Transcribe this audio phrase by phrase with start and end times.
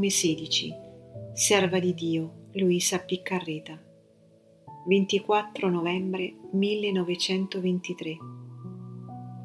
[0.00, 0.72] Come 16.
[1.34, 3.78] Serva di Dio, Luisa Piccarreta.
[4.86, 8.16] 24 novembre 1923.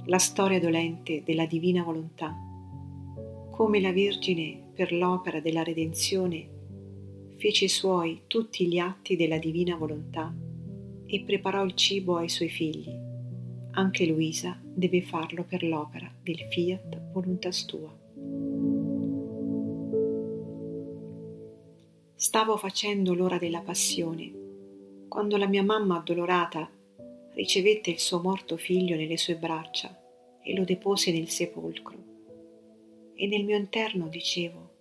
[0.06, 2.34] La storia dolente della divina volontà.
[3.52, 6.48] Come la Vergine, per l'opera della redenzione,
[7.36, 10.34] fece suoi tutti gli atti della divina volontà
[11.06, 12.90] e preparò il cibo ai suoi figli.
[13.72, 18.04] Anche Luisa deve farlo per l'opera del fiat voluntas tua.
[22.18, 24.32] Stavo facendo l'ora della passione,
[25.10, 26.72] quando la mia mamma addolorata
[27.34, 29.94] ricevette il suo morto figlio nelle sue braccia
[30.42, 31.98] e lo depose nel sepolcro.
[33.16, 34.72] E nel mio interno dicevo,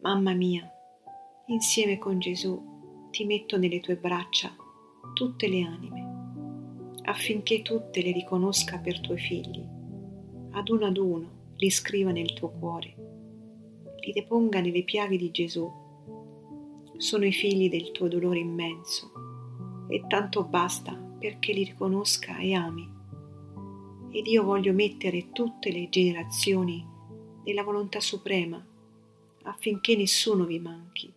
[0.00, 0.66] Mamma mia,
[1.48, 4.56] insieme con Gesù ti metto nelle tue braccia
[5.12, 9.62] tutte le anime, affinché tutte le riconosca per tuoi figli,
[10.52, 12.94] ad uno ad uno li scriva nel tuo cuore,
[14.00, 15.86] li deponga nelle piaghe di Gesù
[16.98, 19.12] sono i figli del tuo dolore immenso
[19.88, 22.86] e tanto basta perché li riconosca e ami.
[24.10, 26.84] Ed io voglio mettere tutte le generazioni
[27.44, 28.62] nella volontà suprema
[29.44, 31.12] affinché nessuno vi manchi.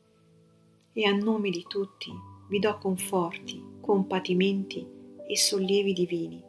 [0.93, 2.11] E a nome di tutti
[2.47, 4.85] vi do conforti, compatimenti
[5.27, 6.43] e sollievi divini.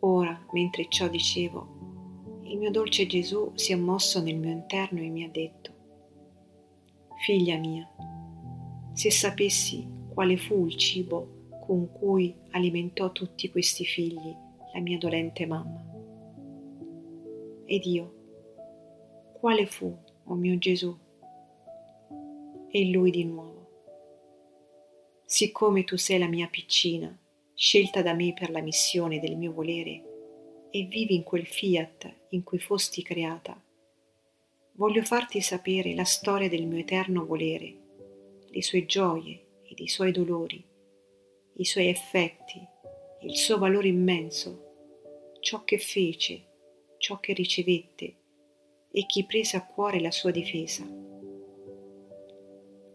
[0.00, 5.08] Ora, mentre ciò dicevo, il mio dolce Gesù si è mosso nel mio interno e
[5.08, 5.77] mi ha detto,
[7.20, 7.84] Figlia mia,
[8.92, 14.34] se sapessi quale fu il cibo con cui alimentò tutti questi figli
[14.72, 15.84] la mia dolente mamma.
[17.64, 18.14] Ed io,
[19.32, 20.96] quale fu, o oh mio Gesù?
[22.70, 23.66] E lui di nuovo.
[25.24, 27.14] Siccome tu sei la mia piccina,
[27.52, 30.02] scelta da me per la missione del mio volere,
[30.70, 33.60] e vivi in quel fiat in cui fosti creata,
[34.78, 37.76] voglio farti sapere la storia del mio eterno volere,
[38.46, 40.64] le sue gioie ed i suoi dolori,
[41.54, 42.64] i suoi effetti,
[43.22, 46.44] il suo valore immenso, ciò che fece,
[46.98, 48.16] ciò che ricevette
[48.92, 50.86] e chi prese a cuore la sua difesa.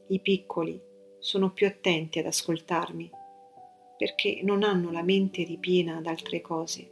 [0.07, 0.81] I piccoli
[1.19, 3.11] sono più attenti ad ascoltarmi
[3.97, 6.91] perché non hanno la mente ripiena ad altre cose.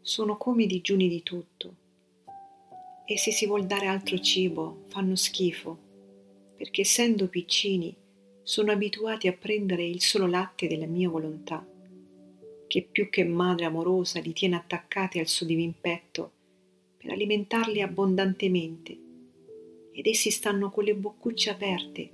[0.00, 1.80] Sono come digiuni di tutto
[3.12, 5.76] e se si vuol dare altro cibo fanno schifo,
[6.56, 7.94] perché essendo piccini
[8.42, 11.66] sono abituati a prendere il solo latte della mia volontà,
[12.66, 16.32] che più che madre amorosa li tiene attaccati al suo divin petto
[16.96, 18.98] per alimentarli abbondantemente,
[19.92, 22.10] ed essi stanno con le boccucce aperte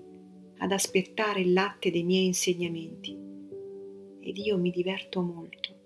[0.58, 3.16] ad aspettare il latte dei miei insegnamenti,
[4.18, 5.76] ed io mi diverto molto.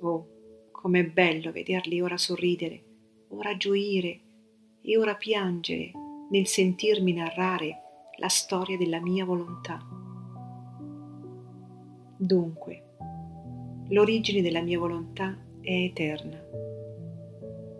[0.00, 0.26] Oh,
[0.72, 2.88] com'è bello vederli ora sorridere
[3.32, 4.20] ora gioire
[4.80, 5.92] e ora piangere
[6.30, 7.82] nel sentirmi narrare
[8.18, 9.78] la storia della mia volontà.
[12.16, 12.84] Dunque,
[13.88, 16.38] l'origine della mia volontà è eterna.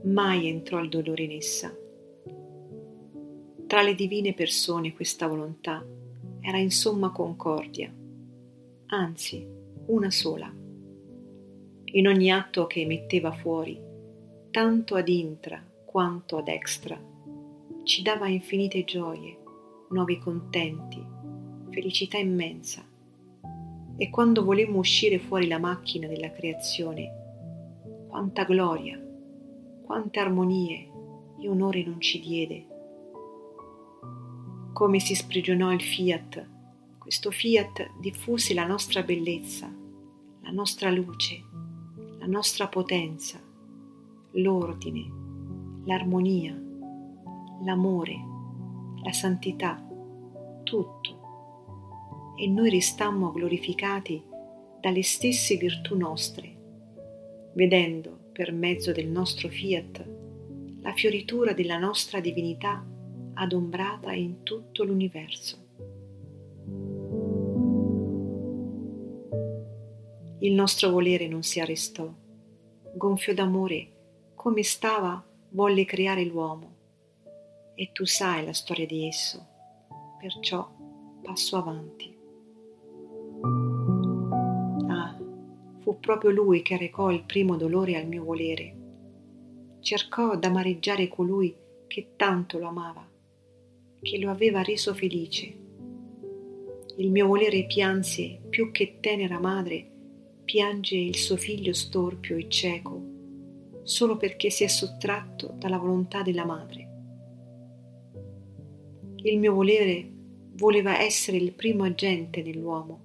[0.04, 1.74] Mai entrò il dolore in essa.
[3.66, 5.84] Tra le divine persone questa volontà
[6.40, 7.92] era in somma concordia,
[8.86, 9.46] anzi
[9.86, 10.52] una sola.
[11.92, 13.88] In ogni atto che emetteva fuori,
[14.50, 17.00] tanto ad intra quanto ad extra,
[17.84, 19.38] ci dava infinite gioie,
[19.90, 21.04] nuovi contenti,
[21.70, 22.84] felicità immensa.
[23.96, 29.00] E quando volemmo uscire fuori la macchina della creazione, quanta gloria,
[29.84, 30.90] quante armonie
[31.40, 32.66] e onore non ci diede.
[34.72, 36.48] Come si sprigionò il fiat,
[36.98, 39.72] questo fiat diffuse la nostra bellezza,
[40.42, 41.44] la nostra luce,
[42.18, 43.40] la nostra potenza,
[44.32, 45.10] l'ordine,
[45.84, 46.56] l'armonia,
[47.64, 48.16] l'amore,
[49.02, 49.84] la santità,
[50.62, 51.18] tutto.
[52.36, 54.22] E noi restammo glorificati
[54.80, 56.56] dalle stesse virtù nostre,
[57.54, 60.08] vedendo per mezzo del nostro fiat
[60.80, 62.86] la fioritura della nostra divinità
[63.34, 65.68] adombrata in tutto l'universo.
[70.38, 72.10] Il nostro volere non si arrestò,
[72.94, 73.99] gonfio d'amore
[74.40, 76.76] come stava volle creare l'uomo
[77.74, 79.46] e tu sai la storia di esso,
[80.18, 80.66] perciò
[81.22, 82.16] passo avanti.
[84.88, 85.14] Ah,
[85.80, 88.76] fu proprio lui che recò il primo dolore al mio volere.
[89.80, 91.54] Cercò d'amareggiare colui
[91.86, 93.06] che tanto lo amava,
[94.00, 95.54] che lo aveva reso felice.
[96.96, 99.90] Il mio volere pianse più che tenera madre
[100.46, 103.09] piange il suo figlio storpio e cieco
[103.82, 106.88] solo perché si è sottratto dalla volontà della madre.
[109.22, 110.10] Il mio volere
[110.54, 113.00] voleva essere il primo agente nell'uomo,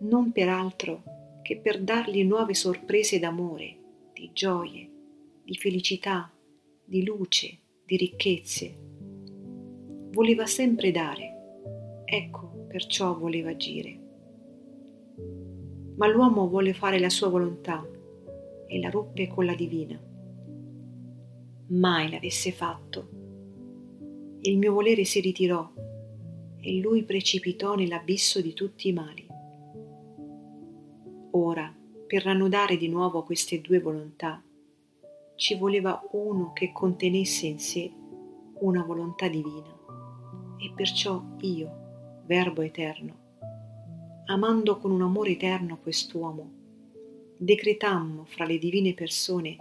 [0.00, 1.02] non per altro
[1.42, 3.76] che per dargli nuove sorprese d'amore,
[4.12, 4.90] di gioie,
[5.44, 6.32] di felicità,
[6.84, 8.76] di luce, di ricchezze.
[10.10, 14.00] Voleva sempre dare, ecco perciò voleva agire.
[15.96, 17.86] Ma l'uomo vuole fare la sua volontà
[18.66, 20.00] e la ruppe con la divina.
[21.68, 23.08] Mai l'avesse fatto.
[24.40, 25.68] Il mio volere si ritirò
[26.58, 29.26] e lui precipitò nell'abisso di tutti i mali.
[31.32, 31.74] Ora,
[32.06, 34.42] per rannodare di nuovo queste due volontà,
[35.34, 37.92] ci voleva uno che contenesse in sé
[38.60, 39.74] una volontà divina.
[40.58, 41.84] E perciò io,
[42.24, 43.14] Verbo eterno,
[44.26, 46.50] amando con un amore eterno quest'uomo,
[47.38, 49.56] decretammo fra le divine persone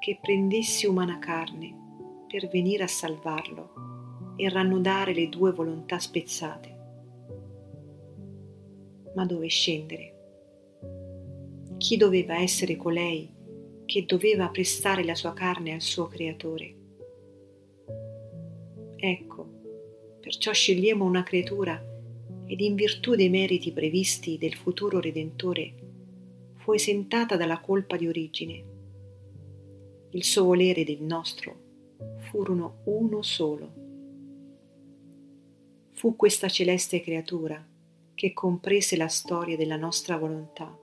[0.00, 6.80] che prendesse umana carne per venire a salvarlo e rannodare le due volontà spezzate.
[9.14, 10.14] Ma dove scendere?
[11.76, 13.30] Chi doveva essere colei
[13.84, 16.74] che doveva prestare la sua carne al suo creatore?
[18.96, 21.90] Ecco, perciò scegliemo una creatura
[22.46, 25.81] ed in virtù dei meriti previsti del futuro Redentore
[26.62, 28.64] fu esentata dalla colpa di origine.
[30.10, 31.60] Il suo volere ed il nostro
[32.30, 33.72] furono uno solo.
[35.92, 37.64] Fu questa celeste creatura
[38.14, 40.76] che comprese la storia della nostra volontà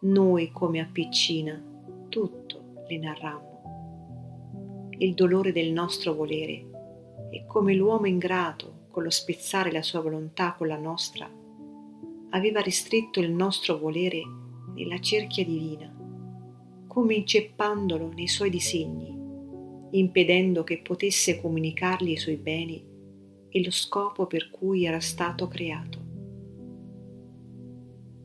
[0.00, 1.60] noi come a piccina
[2.08, 4.90] tutto le narrammo.
[4.98, 10.54] Il dolore del nostro volere e come l'uomo ingrato, con lo spezzare la sua volontà
[10.54, 11.28] con la nostra,
[12.36, 14.20] aveva ristretto il nostro volere
[14.74, 15.90] nella cerchia divina,
[16.86, 19.14] come inceppandolo nei suoi disegni,
[19.92, 22.84] impedendo che potesse comunicargli i suoi beni
[23.48, 26.04] e lo scopo per cui era stato creato.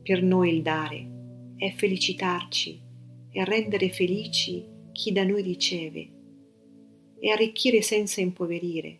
[0.02, 1.10] Per noi il dare
[1.56, 2.80] è felicitarci
[3.30, 6.10] e rendere felici chi da noi riceve
[7.18, 8.98] e arricchire senza impoverire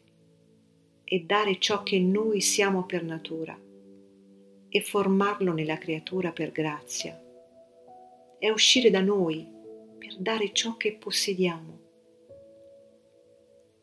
[1.05, 3.59] e dare ciò che noi siamo per natura
[4.73, 7.21] e formarlo nella creatura per grazia.
[8.39, 9.47] È uscire da noi
[9.99, 11.79] per dare ciò che possediamo.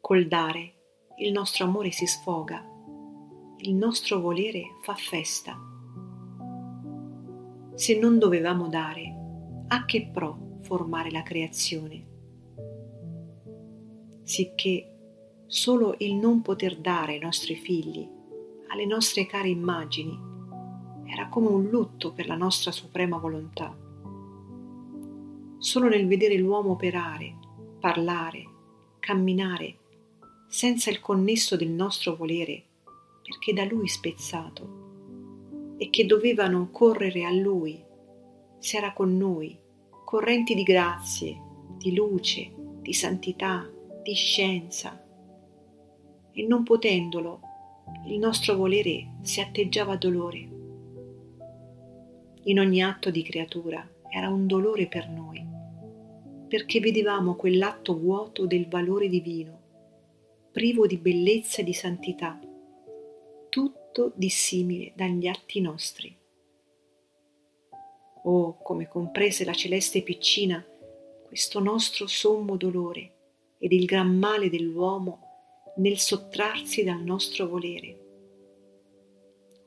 [0.01, 0.73] Col dare
[1.19, 2.65] il nostro amore si sfoga,
[3.59, 5.69] il nostro volere fa festa
[7.79, 9.15] se non dovevamo dare,
[9.69, 12.07] a che pro formare la creazione?
[14.23, 18.05] Sicché solo il non poter dare ai nostri figli,
[18.67, 20.28] alle nostre care immagini,
[21.09, 23.75] era come un lutto per la nostra suprema volontà.
[25.57, 27.35] Solo nel vedere l'uomo operare,
[27.79, 28.45] parlare,
[28.99, 29.77] camminare,
[30.47, 32.63] senza il connesso del nostro volere,
[33.23, 37.83] perché da lui spezzato, e che dovevano correre a Lui,
[38.59, 39.57] se era con noi,
[40.05, 41.41] correnti di grazie,
[41.77, 43.67] di luce, di santità,
[44.03, 45.01] di scienza.
[46.31, 47.39] E non potendolo,
[48.07, 50.58] il nostro volere si atteggiava dolore.
[52.43, 55.45] In ogni atto di creatura era un dolore per noi,
[56.47, 59.59] perché vedevamo quell'atto vuoto del valore divino,
[60.51, 62.39] privo di bellezza e di santità,
[63.49, 66.15] tutto dissimile dagli atti nostri.
[68.23, 70.63] Oh, come comprese la celeste piccina
[71.27, 73.17] questo nostro sommo dolore
[73.59, 77.98] ed il gran male dell'uomo nel sottrarsi dal nostro volere.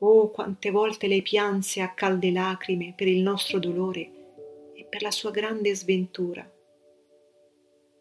[0.05, 5.13] Oh, quante volte lei pianse a calde lacrime per il nostro dolore e per la
[5.13, 6.45] sua grande sventura.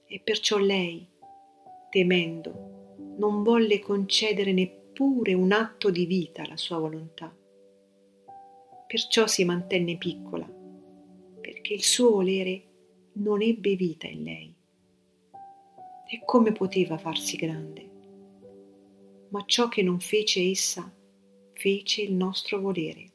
[0.08, 1.08] E perciò lei,
[1.91, 7.31] temendo, non volle concedere neppure un atto di vita alla sua volontà.
[8.88, 10.51] Perciò si mantenne piccola,
[11.39, 12.63] perché il suo volere
[13.13, 14.55] non ebbe vita in lei.
[16.10, 17.89] E come poteva farsi grande?
[19.29, 20.91] Ma ciò che non fece essa,
[21.62, 23.12] fece il nostro volere.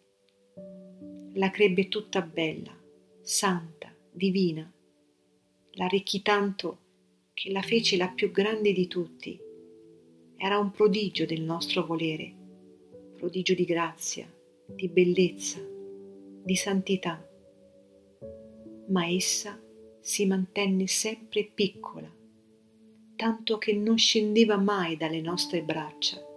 [1.32, 2.72] La crebbe tutta bella,
[3.20, 4.72] santa, divina.
[5.72, 6.78] La arricchì tanto
[7.34, 9.36] che la fece la più grande di tutti
[10.36, 12.32] era un prodigio del nostro volere,
[13.16, 14.32] prodigio di grazia,
[14.64, 15.58] di bellezza,
[16.44, 17.28] di santità.
[18.90, 19.60] Ma essa
[20.00, 22.08] si mantenne sempre piccola,
[23.16, 26.34] tanto che non scendeva mai dalle nostre braccia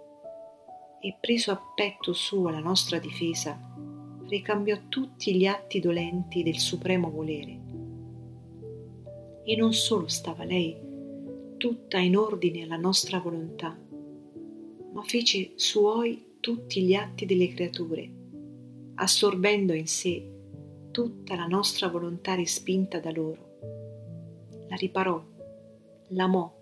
[1.00, 3.58] e preso a petto suo la nostra difesa,
[4.28, 7.60] ricambiò tutti gli atti dolenti del supremo volere.
[9.44, 10.76] E non solo stava lei
[11.56, 13.78] tutta in ordine alla nostra volontà,
[14.92, 18.10] ma fece suoi tutti gli atti delle creature,
[18.94, 20.30] assorbendo in sé
[20.90, 23.58] tutta la nostra volontà respinta da loro.
[24.68, 25.22] La riparò,
[26.08, 26.58] l'amò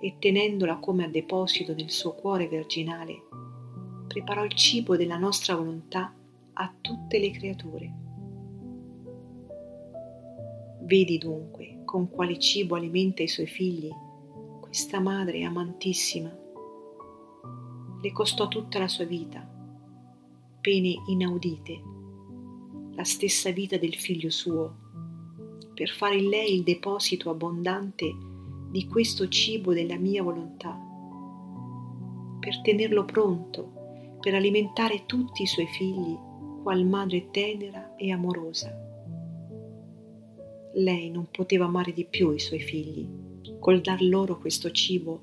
[0.00, 3.22] e tenendola come a deposito nel suo cuore virginale,
[4.06, 6.14] preparò il cibo della nostra volontà
[6.52, 7.94] a tutte le creature.
[10.82, 13.90] Vedi dunque con quale cibo alimenta i suoi figli
[14.60, 16.36] questa madre amantissima.
[18.02, 19.48] Le costò tutta la sua vita,
[20.60, 21.82] pene inaudite,
[22.94, 24.76] la stessa vita del figlio suo,
[25.72, 28.12] per fare in lei il deposito abbondante
[28.70, 30.78] di questo cibo della mia volontà,
[32.40, 33.73] per tenerlo pronto,
[34.24, 36.16] per alimentare tutti i suoi figli,
[36.62, 38.74] qual madre tenera e amorosa.
[40.76, 43.06] Lei non poteva amare di più i suoi figli,
[43.58, 45.22] col dar loro questo cibo,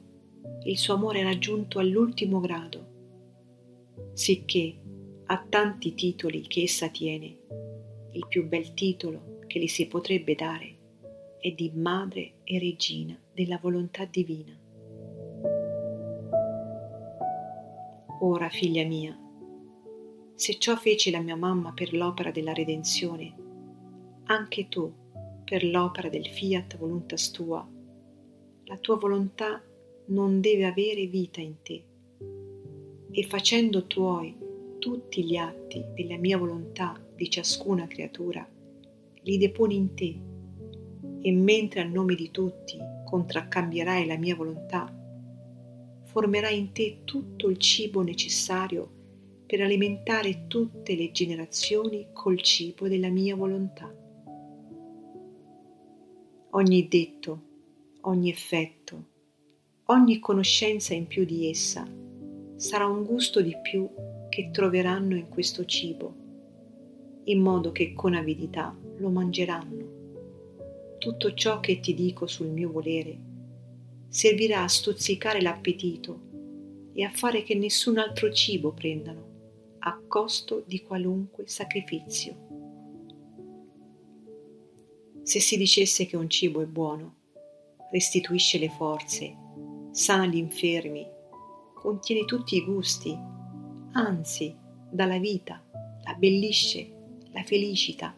[0.66, 4.80] il suo amore era giunto all'ultimo grado, sicché
[5.26, 7.40] ha tanti titoli che essa tiene,
[8.12, 10.78] il più bel titolo che gli si potrebbe dare
[11.40, 14.61] è di madre e regina della volontà divina.
[18.24, 19.18] Ora, figlia mia,
[20.36, 23.34] se ciò fece la mia mamma per l'opera della redenzione,
[24.26, 24.94] anche tu,
[25.44, 27.68] per l'opera del fiat voluntas tua,
[28.66, 29.60] la tua volontà
[30.10, 31.84] non deve avere vita in te.
[33.10, 34.38] E facendo tuoi
[34.78, 38.48] tutti gli atti della mia volontà di ciascuna creatura,
[39.24, 40.22] li deponi in te
[41.22, 44.96] e mentre a nome di tutti contraccambierai la mia volontà,
[46.12, 49.00] formerai in te tutto il cibo necessario
[49.46, 53.94] per alimentare tutte le generazioni col cibo della mia volontà.
[56.52, 57.42] Ogni detto,
[58.02, 59.06] ogni effetto,
[59.86, 61.90] ogni conoscenza in più di essa
[62.58, 63.90] sarà un gusto di più
[64.28, 66.16] che troveranno in questo cibo,
[67.24, 70.98] in modo che con avidità lo mangeranno.
[70.98, 73.31] Tutto ciò che ti dico sul mio volere
[74.12, 76.20] servirà a stuzzicare l'appetito
[76.92, 82.50] e a fare che nessun altro cibo prendano, a costo di qualunque sacrificio.
[85.24, 87.16] Se si dicesse che un cibo è buono,
[87.90, 89.34] restituisce le forze,
[89.92, 91.08] sana gli infermi,
[91.74, 93.18] contiene tutti i gusti,
[93.94, 94.54] anzi
[94.92, 95.66] dà la vita,
[96.04, 96.92] l'abbellisce,
[97.32, 98.14] la felicita,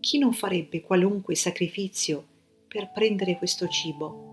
[0.00, 2.24] chi non farebbe qualunque sacrificio
[2.66, 4.25] per prendere questo cibo?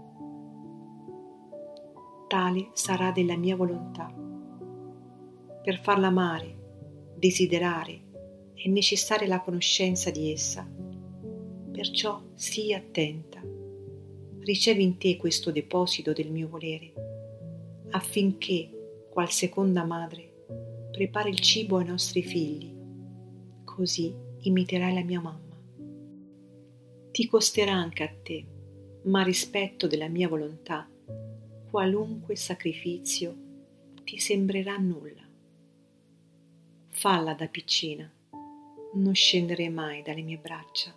[2.33, 4.11] Tale sarà della mia volontà.
[5.61, 8.01] Per farla amare, desiderare,
[8.55, 10.67] è necessaria la conoscenza di essa.
[11.71, 13.39] Perciò sii attenta.
[14.39, 16.93] Ricevi in te questo deposito del mio volere,
[17.91, 20.45] affinché, qual seconda madre,
[20.91, 22.75] prepari il cibo ai nostri figli.
[23.63, 25.41] Così imiterai la mia mamma
[27.11, 28.43] ti costerà anche a te,
[29.03, 30.89] ma rispetto della mia volontà,
[31.73, 33.35] qualunque sacrificio
[34.03, 35.27] ti sembrerà nulla.
[36.89, 38.07] Falla da piccina,
[38.93, 40.93] non scenderei mai dalle mie braccia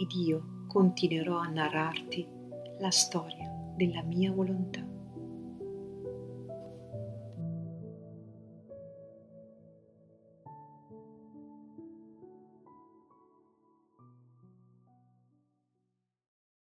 [0.00, 2.24] ed io continuerò a narrarti
[2.78, 4.93] la storia della mia volontà.